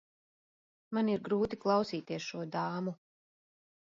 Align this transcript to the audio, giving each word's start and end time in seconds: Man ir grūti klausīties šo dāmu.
Man 0.97 1.11
ir 1.15 1.19
grūti 1.27 1.59
klausīties 1.65 2.25
šo 2.31 2.41
dāmu. 2.57 2.95